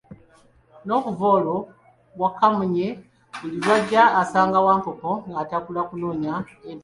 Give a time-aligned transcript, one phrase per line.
[0.85, 1.55] N'okuva olwo
[2.21, 2.87] Wakamunye
[3.39, 6.33] buli lw'ajja, asanga Wankoko atakula okunoonya
[6.69, 6.79] empiso.